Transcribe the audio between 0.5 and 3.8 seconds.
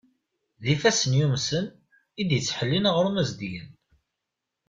D ifassen yumsen, i d-yettḥellin aɣrum azedyan.